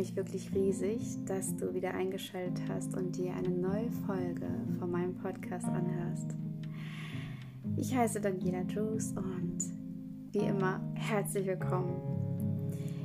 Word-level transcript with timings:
mich 0.00 0.16
wirklich 0.16 0.54
riesig, 0.54 1.18
dass 1.26 1.54
du 1.56 1.74
wieder 1.74 1.92
eingeschaltet 1.92 2.62
hast 2.70 2.96
und 2.96 3.14
dir 3.18 3.34
eine 3.34 3.50
neue 3.50 3.90
Folge 4.06 4.46
von 4.78 4.90
meinem 4.90 5.14
Podcast 5.14 5.66
anhörst. 5.66 6.34
Ich 7.76 7.94
heiße 7.94 8.18
Daniela 8.18 8.64
Drews 8.64 9.12
und 9.12 9.58
wie 10.32 10.38
immer 10.38 10.80
herzlich 10.94 11.46
willkommen. 11.46 12.00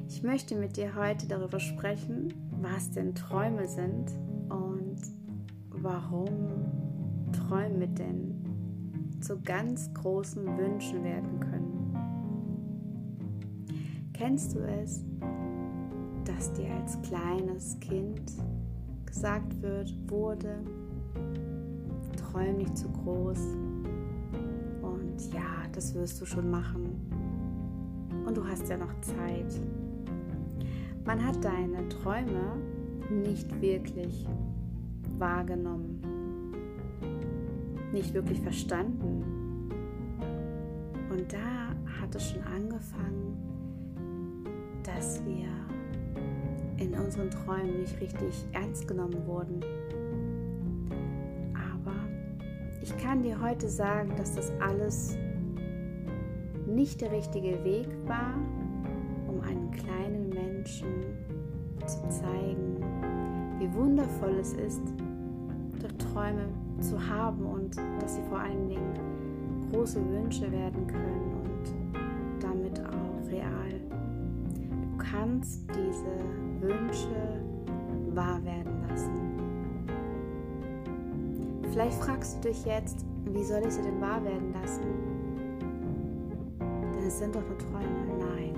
Ich 0.07 0.23
möchte 0.23 0.55
mit 0.55 0.77
dir 0.77 0.95
heute 0.95 1.27
darüber 1.27 1.59
sprechen, 1.59 2.33
was 2.61 2.91
denn 2.91 3.13
Träume 3.13 3.67
sind 3.67 4.13
und 4.47 5.01
warum 5.71 6.29
Träume 7.33 7.89
denn 7.89 9.19
zu 9.19 9.41
ganz 9.41 9.93
großen 9.95 10.45
Wünschen 10.57 11.03
werden 11.03 11.41
können. 11.41 11.75
Kennst 14.13 14.55
du 14.55 14.59
es, 14.59 15.03
dass 16.25 16.51
dir 16.53 16.73
als 16.81 17.01
kleines 17.03 17.79
Kind 17.79 18.33
gesagt 19.05 19.61
wird, 19.61 19.93
wurde, 20.07 20.59
träum 22.17 22.57
nicht 22.57 22.77
zu 22.77 22.89
groß 22.89 23.39
und 24.81 25.33
ja, 25.33 25.63
das 25.71 25.93
wirst 25.93 26.19
du 26.19 26.25
schon 26.25 26.49
machen 26.49 26.89
und 28.25 28.35
du 28.35 28.45
hast 28.45 28.67
ja 28.69 28.77
noch 28.77 28.93
Zeit. 29.01 29.59
Man 31.05 31.23
hat 31.23 31.43
deine 31.43 31.87
Träume 31.89 32.57
nicht 33.11 33.61
wirklich 33.61 34.27
wahrgenommen, 35.19 36.01
nicht 37.93 38.13
wirklich 38.13 38.41
verstanden. 38.41 39.23
Und 41.11 41.31
da 41.31 41.69
hat 42.01 42.15
es 42.15 42.31
schon 42.31 42.41
angefangen, 42.43 43.37
dass 44.83 45.23
wir 45.25 45.47
in 46.77 46.93
unseren 46.93 47.29
Träumen 47.29 47.81
nicht 47.81 47.99
richtig 48.01 48.45
ernst 48.53 48.87
genommen 48.87 49.25
wurden. 49.25 49.61
Aber 51.53 51.95
ich 52.81 52.95
kann 52.97 53.23
dir 53.23 53.41
heute 53.41 53.69
sagen, 53.69 54.13
dass 54.17 54.35
das 54.35 54.51
alles 54.59 55.17
nicht 56.67 57.01
der 57.01 57.11
richtige 57.11 57.63
Weg 57.63 57.87
war, 58.05 58.33
um 59.27 59.41
einen 59.41 59.71
kleinen 59.71 60.29
Menschen 60.29 60.87
zu 61.85 62.07
zeigen, 62.09 62.83
wie 63.59 63.71
wundervoll 63.73 64.37
es 64.39 64.53
ist, 64.53 64.81
Träume 66.15 66.47
zu 66.79 66.97
haben 67.09 67.45
und 67.45 67.75
dass 67.99 68.15
sie 68.15 68.21
vor 68.29 68.39
allen 68.39 68.69
Dingen 68.69 69.69
große 69.71 69.99
Wünsche 70.09 70.49
werden 70.49 70.87
können 70.87 71.33
und 71.43 72.41
damit 72.41 72.79
auch 72.79 73.29
real. 73.29 73.81
Du 73.89 74.97
kannst 74.97 75.67
diese 75.71 76.15
Wünsche 76.67 77.41
wahr 78.13 78.43
werden 78.43 78.81
lassen. 78.89 79.11
Vielleicht 81.71 81.97
fragst 81.97 82.37
du 82.37 82.49
dich 82.49 82.65
jetzt, 82.65 83.05
wie 83.25 83.43
soll 83.43 83.61
ich 83.67 83.73
sie 83.73 83.81
denn 83.81 83.99
wahr 84.01 84.23
werden 84.23 84.53
lassen? 84.53 84.85
Denn 86.59 87.05
es 87.05 87.19
sind 87.19 87.35
doch 87.35 87.41
nur 87.41 87.57
Träume. 87.57 88.05
Nein. 88.19 88.55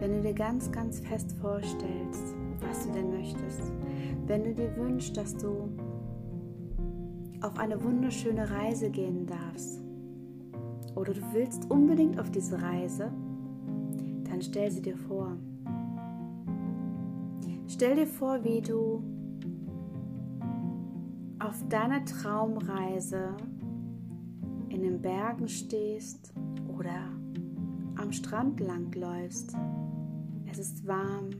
Wenn 0.00 0.12
du 0.12 0.22
dir 0.22 0.34
ganz, 0.34 0.70
ganz 0.70 1.00
fest 1.00 1.32
vorstellst, 1.40 2.34
was 2.60 2.86
du 2.86 2.92
denn 2.92 3.10
möchtest, 3.10 3.72
wenn 4.26 4.44
du 4.44 4.54
dir 4.54 4.76
wünschst, 4.76 5.16
dass 5.16 5.36
du 5.36 5.68
auf 7.40 7.58
eine 7.58 7.82
wunderschöne 7.82 8.50
Reise 8.50 8.90
gehen 8.90 9.26
darfst, 9.26 9.80
oder 10.94 11.14
du 11.14 11.22
willst 11.32 11.70
unbedingt 11.70 12.18
auf 12.18 12.30
diese 12.30 12.60
Reise, 12.60 13.10
dann 14.28 14.42
stell 14.42 14.70
sie 14.70 14.82
dir 14.82 14.96
vor. 14.96 15.36
Stell 17.80 17.96
dir 17.96 18.06
vor, 18.06 18.44
wie 18.44 18.60
du 18.60 19.02
auf 21.38 21.66
deiner 21.70 22.04
Traumreise 22.04 23.34
in 24.68 24.82
den 24.82 25.00
Bergen 25.00 25.48
stehst 25.48 26.34
oder 26.68 27.08
am 27.96 28.12
Strand 28.12 28.60
langläufst. 28.60 29.56
Es 30.44 30.58
ist 30.58 30.86
warm. 30.86 31.30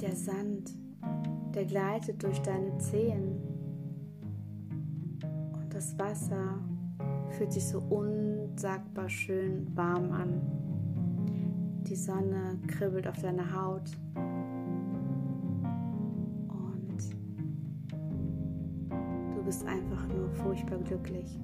Der 0.00 0.14
Sand, 0.14 0.70
der 1.52 1.64
gleitet 1.64 2.22
durch 2.22 2.40
deine 2.42 2.78
Zehen. 2.78 3.42
Und 5.52 5.74
das 5.74 5.98
Wasser 5.98 6.60
fühlt 7.30 7.52
sich 7.52 7.66
so 7.66 7.80
unsagbar 7.80 9.08
schön 9.08 9.76
warm 9.76 10.12
an. 10.12 10.40
Die 11.88 11.96
Sonne 11.96 12.56
kribbelt 12.68 13.08
auf 13.08 13.20
deiner 13.20 13.52
Haut. 13.52 13.90
Bist 19.54 19.68
einfach 19.68 20.08
nur 20.08 20.28
furchtbar 20.30 20.78
glücklich. 20.78 21.38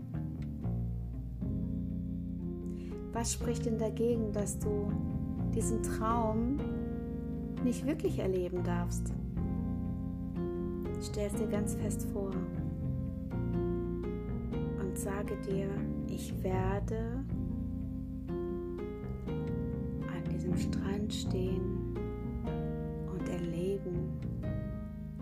Was 3.13 3.33
spricht 3.33 3.67
denn 3.67 3.79
dagegen, 3.79 4.33
dass 4.33 4.59
du 4.59 4.91
diesen 5.55 5.81
Traum 5.85 6.57
nicht 7.63 7.87
wirklich 7.87 8.19
erleben 8.19 8.65
darfst? 8.65 9.13
Stell 11.01 11.29
es 11.29 11.35
dir 11.35 11.47
ganz 11.47 11.77
fest 11.77 12.09
vor 12.13 12.33
und 14.81 14.99
sage 14.99 15.37
dir, 15.47 15.69
ich 16.09 16.35
werde 16.43 17.25
an 20.09 20.25
diesem 20.33 20.57
Strand 20.57 21.13
stehen 21.13 21.95
und 23.13 23.29
erleben, 23.29 24.19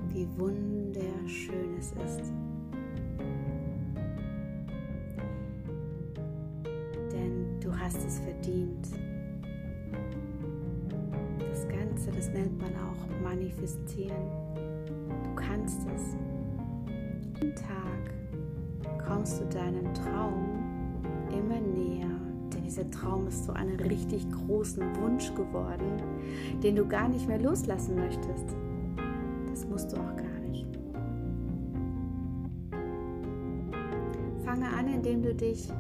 wie 0.09 0.27
wunderschön 0.39 1.77
es 1.79 1.93
ist. 1.93 2.33
Hast 7.89 8.05
es 8.07 8.19
verdient. 8.19 8.87
Das 11.39 11.67
Ganze, 11.69 12.11
das 12.11 12.29
nennt 12.29 12.61
man 12.61 12.73
auch 12.75 13.23
manifestieren. 13.25 14.31
Du 15.25 15.35
kannst 15.35 15.81
es. 15.97 16.15
Jeden 17.41 17.55
Tag 17.55 19.07
kommst 19.07 19.41
du 19.41 19.47
deinem 19.47 19.95
Traum 19.95 20.59
immer 21.31 21.61
näher, 21.61 22.11
denn 22.53 22.65
dieser 22.65 22.91
Traum 22.91 23.27
ist 23.27 23.47
so 23.47 23.53
einen 23.53 23.81
richtig 23.81 24.27
großen 24.33 24.83
Wunsch 25.01 25.35
geworden, 25.35 26.03
den 26.63 26.77
du 26.77 26.87
gar 26.87 27.09
nicht 27.09 27.27
mehr 27.27 27.39
loslassen 27.39 27.97
möchtest. 27.97 28.55
Das 29.49 29.67
musst 29.67 29.93
du 29.93 29.97
auch 29.97 30.15
gar 30.15 30.41
nicht. 30.51 30.67
Fange 34.45 34.69
an, 34.69 34.89
indem 34.89 35.23
du 35.23 35.35
dich 35.35 35.71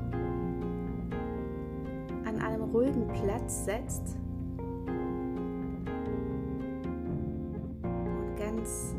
ruhigen 2.72 3.06
Platz 3.08 3.64
setzt 3.64 4.16
und 7.82 8.36
ganz 8.38 8.94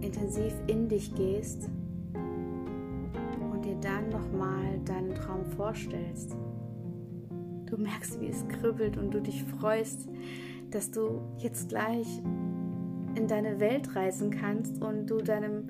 intensiv 0.00 0.52
in 0.66 0.88
dich 0.88 1.14
gehst 1.14 1.70
und 3.52 3.64
dir 3.64 3.76
dann 3.80 4.08
nochmal 4.10 4.78
deinen 4.84 5.14
Traum 5.14 5.44
vorstellst. 5.56 6.36
Du 7.66 7.76
merkst, 7.76 8.20
wie 8.20 8.28
es 8.28 8.46
kribbelt 8.48 8.98
und 8.98 9.12
du 9.14 9.20
dich 9.20 9.44
freust, 9.44 10.08
dass 10.70 10.90
du 10.90 11.20
jetzt 11.38 11.68
gleich 11.68 12.06
in 13.14 13.26
deine 13.28 13.60
Welt 13.60 13.94
reisen 13.94 14.30
kannst 14.30 14.82
und 14.82 15.06
du 15.06 15.18
deinem 15.18 15.68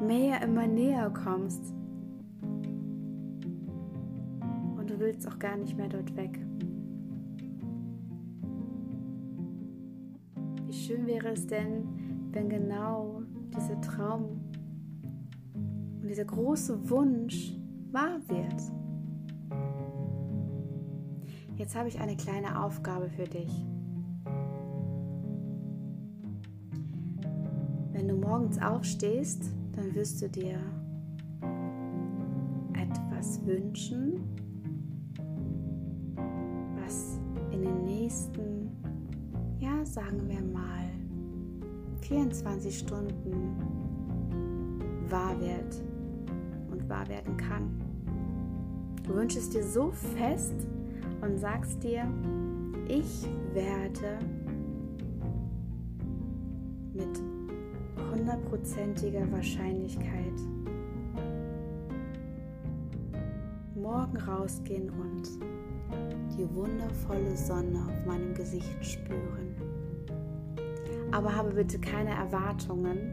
Meer 0.00 0.40
immer 0.42 0.66
näher 0.66 1.10
kommst. 1.10 1.74
Willst 5.00 5.26
auch 5.26 5.38
gar 5.38 5.56
nicht 5.56 5.76
mehr 5.76 5.88
dort 5.88 6.14
weg. 6.14 6.38
Wie 10.66 10.72
schön 10.72 11.06
wäre 11.06 11.30
es 11.30 11.46
denn, 11.46 11.88
wenn 12.30 12.48
genau 12.48 13.22
dieser 13.56 13.80
Traum 13.80 14.40
und 16.00 16.06
dieser 16.08 16.26
große 16.26 16.88
Wunsch 16.90 17.56
wahr 17.90 18.20
wird. 18.28 18.60
Jetzt 21.56 21.74
habe 21.74 21.88
ich 21.88 22.00
eine 22.00 22.16
kleine 22.16 22.62
Aufgabe 22.62 23.08
für 23.08 23.24
dich. 23.24 23.66
Wenn 27.92 28.06
du 28.06 28.14
morgens 28.14 28.60
aufstehst, 28.62 29.52
dann 29.72 29.94
wirst 29.94 30.22
du 30.22 30.28
dir 30.28 30.58
etwas 32.72 33.44
wünschen, 33.44 34.20
nächsten, 38.10 38.68
ja, 39.60 39.84
sagen 39.84 40.28
wir 40.28 40.42
mal, 40.42 40.90
24 42.00 42.76
Stunden 42.76 43.54
wahr 45.08 45.40
wird 45.40 45.76
und 46.72 46.88
wahr 46.88 47.08
werden 47.08 47.36
kann. 47.36 47.80
Du 49.06 49.14
wünschst 49.14 49.54
dir 49.54 49.62
so 49.62 49.92
fest 49.92 50.66
und 51.20 51.38
sagst 51.38 51.82
dir, 51.84 52.04
Ich 52.88 53.28
werde 53.54 54.18
mit 56.92 57.22
hundertprozentiger 58.12 59.30
Wahrscheinlichkeit 59.30 60.34
morgen 63.82 64.16
rausgehen 64.18 64.90
und 64.90 65.28
die 66.36 66.54
wundervolle 66.54 67.36
Sonne 67.36 67.78
auf 67.88 68.06
meinem 68.06 68.34
Gesicht 68.34 68.84
spüren. 68.84 69.54
Aber 71.10 71.34
habe 71.34 71.50
bitte 71.50 71.78
keine 71.78 72.10
Erwartungen 72.10 73.12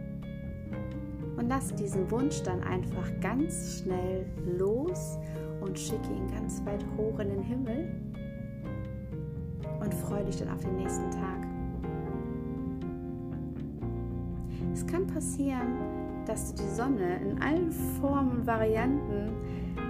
und 1.37 1.49
lass 1.49 1.73
diesen 1.75 2.09
Wunsch 2.11 2.41
dann 2.43 2.61
einfach 2.63 3.07
ganz 3.21 3.79
schnell 3.81 4.25
los 4.57 5.17
und 5.61 5.77
schicke 5.77 6.11
ihn 6.13 6.27
ganz 6.31 6.63
weit 6.65 6.83
hoch 6.97 7.19
in 7.19 7.29
den 7.29 7.43
Himmel 7.43 7.89
und 9.79 9.93
freue 9.93 10.25
dich 10.25 10.37
dann 10.37 10.49
auf 10.49 10.61
den 10.61 10.75
nächsten 10.75 11.09
Tag. 11.11 11.47
Es 14.73 14.85
kann 14.85 15.07
passieren, 15.07 15.77
dass 16.25 16.53
du 16.53 16.61
die 16.61 16.69
Sonne 16.69 17.19
in 17.21 17.41
allen 17.41 17.71
Formen 17.71 18.39
und 18.39 18.47
Varianten 18.47 19.31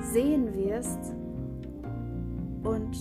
sehen 0.02 0.54
wirst 0.54 1.14
und 2.64 2.98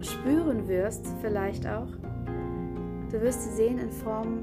spüren 0.00 0.66
wirst, 0.68 1.06
vielleicht 1.20 1.66
auch. 1.66 1.88
Du 3.10 3.20
wirst 3.20 3.42
sie 3.42 3.50
sehen 3.50 3.78
in 3.78 3.90
Form 3.90 4.38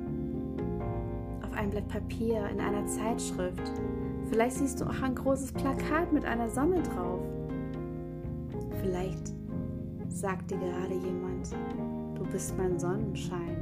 auf 1.44 1.52
einem 1.54 1.72
Blatt 1.72 1.88
Papier, 1.88 2.48
in 2.50 2.60
einer 2.60 2.86
Zeitschrift. 2.86 3.72
Vielleicht 4.30 4.58
siehst 4.58 4.80
du 4.80 4.86
auch 4.86 5.02
ein 5.02 5.16
großes 5.16 5.52
Plakat 5.54 6.14
mit 6.14 6.26
einer 6.26 6.50
Sonne 6.50 6.82
drauf. 6.84 7.22
Vielleicht 8.82 9.34
sagt 10.08 10.52
dir 10.52 10.58
gerade 10.58 10.94
jemand, 10.94 11.52
du 12.16 12.24
bist 12.32 12.56
mein 12.58 12.78
Sonnenschein. 12.80 13.58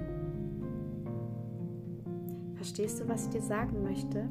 Verstehst 2.55 2.99
du, 2.99 3.07
was 3.07 3.25
ich 3.25 3.29
dir 3.29 3.41
sagen 3.41 3.83
möchte? 3.83 4.27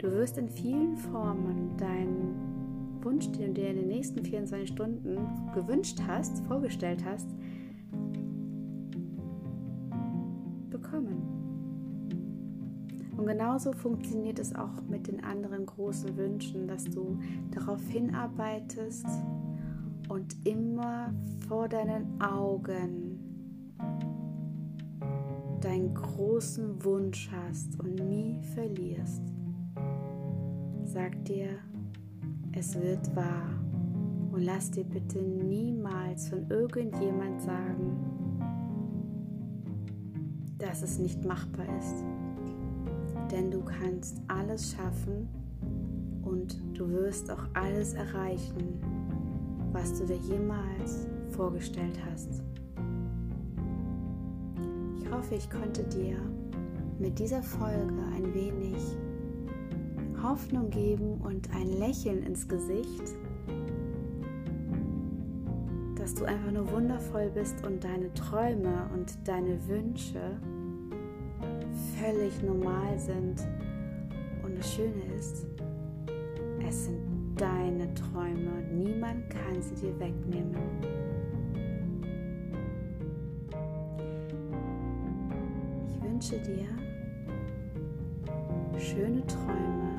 Du 0.00 0.10
wirst 0.12 0.38
in 0.38 0.48
vielen 0.48 0.96
Formen 0.96 1.76
deinen 1.76 3.02
Wunsch, 3.02 3.30
den 3.32 3.52
du 3.52 3.60
dir 3.60 3.68
in 3.68 3.76
den 3.76 3.88
nächsten 3.88 4.24
24 4.24 4.70
Stunden 4.70 5.18
gewünscht 5.54 5.98
hast, 6.06 6.42
vorgestellt 6.46 7.04
hast, 7.04 7.28
bekommen. 10.70 11.20
Und 13.14 13.26
genauso 13.26 13.72
funktioniert 13.72 14.38
es 14.38 14.54
auch 14.54 14.80
mit 14.88 15.06
den 15.06 15.22
anderen 15.22 15.66
großen 15.66 16.16
Wünschen, 16.16 16.66
dass 16.66 16.84
du 16.84 17.18
darauf 17.50 17.86
hinarbeitest 17.86 19.04
und 20.08 20.34
immer 20.46 21.12
vor 21.46 21.68
deinen 21.68 22.18
Augen 22.22 23.18
deinen 25.60 25.92
großen 25.92 26.82
Wunsch 26.86 27.30
hast 27.30 27.78
und 27.78 27.96
nie 27.96 28.40
verlierst. 28.54 29.39
Sag 30.92 31.24
dir, 31.24 31.50
es 32.50 32.74
wird 32.74 33.14
wahr 33.14 33.48
und 34.32 34.42
lass 34.42 34.72
dir 34.72 34.82
bitte 34.82 35.22
niemals 35.22 36.28
von 36.28 36.50
irgendjemand 36.50 37.40
sagen, 37.40 37.96
dass 40.58 40.82
es 40.82 40.98
nicht 40.98 41.24
machbar 41.24 41.66
ist. 41.78 42.04
Denn 43.30 43.52
du 43.52 43.62
kannst 43.62 44.20
alles 44.26 44.72
schaffen 44.72 45.28
und 46.24 46.60
du 46.76 46.88
wirst 46.88 47.30
auch 47.30 47.44
alles 47.54 47.94
erreichen, 47.94 48.80
was 49.70 49.96
du 49.96 50.06
dir 50.06 50.18
jemals 50.28 51.06
vorgestellt 51.30 52.00
hast. 52.10 52.42
Ich 54.98 55.08
hoffe, 55.08 55.36
ich 55.36 55.48
konnte 55.48 55.84
dir 55.84 56.16
mit 56.98 57.16
dieser 57.16 57.44
Folge 57.44 57.94
ein 58.12 58.34
wenig 58.34 58.98
Hoffnung 60.22 60.70
geben 60.70 61.20
und 61.20 61.48
ein 61.54 61.78
Lächeln 61.78 62.22
ins 62.22 62.46
Gesicht, 62.46 63.14
dass 65.96 66.14
du 66.14 66.24
einfach 66.24 66.50
nur 66.50 66.70
wundervoll 66.70 67.30
bist 67.30 67.64
und 67.66 67.84
deine 67.84 68.12
Träume 68.14 68.88
und 68.94 69.16
deine 69.26 69.66
Wünsche 69.68 70.38
völlig 71.98 72.42
normal 72.42 72.98
sind. 72.98 73.40
Und 74.42 74.58
das 74.58 74.74
Schöne 74.74 75.02
ist, 75.16 75.46
es 76.66 76.84
sind 76.86 77.00
deine 77.36 77.92
Träume. 77.94 78.62
Niemand 78.72 79.30
kann 79.30 79.60
sie 79.60 79.74
dir 79.74 79.98
wegnehmen. 79.98 80.56
Ich 85.88 86.02
wünsche 86.02 86.38
dir 86.38 86.66
schöne 88.78 89.24
Träume 89.26 89.89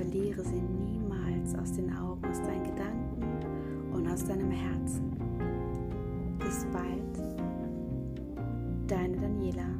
verliere 0.00 0.42
sie 0.42 0.62
niemals 0.62 1.54
aus 1.56 1.72
den 1.72 1.94
Augen, 1.94 2.24
aus 2.24 2.40
deinen 2.40 2.64
Gedanken 2.64 3.92
und 3.92 4.10
aus 4.10 4.24
deinem 4.24 4.50
Herzen. 4.50 5.12
Bis 6.38 6.64
bald, 6.72 7.18
deine 8.86 9.18
Daniela. 9.18 9.79